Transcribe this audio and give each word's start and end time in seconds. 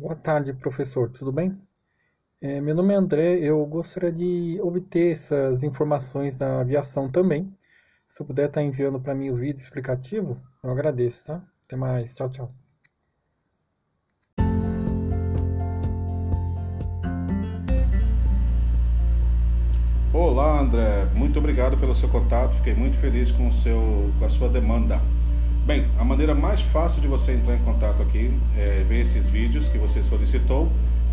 Boa 0.00 0.16
tarde, 0.16 0.54
professor. 0.54 1.10
Tudo 1.10 1.30
bem? 1.30 1.60
É, 2.40 2.58
meu 2.58 2.74
nome 2.74 2.94
é 2.94 2.96
André. 2.96 3.38
Eu 3.38 3.62
gostaria 3.66 4.10
de 4.10 4.58
obter 4.62 5.12
essas 5.12 5.62
informações 5.62 6.38
da 6.38 6.62
aviação 6.62 7.10
também. 7.10 7.54
Se 8.08 8.22
eu 8.22 8.26
puder 8.26 8.46
estar 8.46 8.62
enviando 8.62 8.98
para 8.98 9.14
mim 9.14 9.28
o 9.28 9.36
vídeo 9.36 9.60
explicativo, 9.60 10.40
eu 10.64 10.70
agradeço, 10.70 11.26
tá? 11.26 11.44
Até 11.66 11.76
mais. 11.76 12.14
Tchau, 12.14 12.30
tchau. 12.30 12.50
Olá, 20.14 20.60
André. 20.60 21.10
Muito 21.14 21.38
obrigado 21.38 21.76
pelo 21.76 21.94
seu 21.94 22.08
contato. 22.08 22.54
Fiquei 22.54 22.74
muito 22.74 22.96
feliz 22.96 23.30
com, 23.30 23.48
o 23.48 23.52
seu, 23.52 24.10
com 24.18 24.24
a 24.24 24.30
sua 24.30 24.48
demanda. 24.48 24.98
Bem, 25.70 25.86
a 26.00 26.04
maneira 26.04 26.34
mais 26.34 26.60
fácil 26.60 27.00
de 27.00 27.06
você 27.06 27.30
entrar 27.30 27.54
em 27.54 27.60
contato 27.60 28.02
aqui, 28.02 28.36
é, 28.58 28.82
ver 28.82 29.02
esses 29.02 29.28
vídeos 29.28 29.68
que 29.68 29.78
você 29.78 30.02
solicitou, 30.02 30.68